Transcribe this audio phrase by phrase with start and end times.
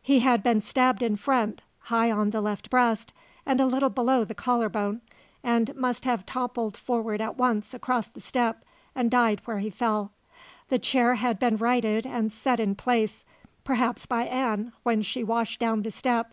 [0.00, 3.12] He had been stabbed in front, high on the left breast
[3.44, 5.00] and a little below the collar bone,
[5.42, 8.64] and must have toppled forward at once across the step,
[8.94, 10.12] and died where he fell.
[10.68, 13.24] The chair had been righted and set in place,
[13.64, 16.32] perhaps by Ann when she washed down the step.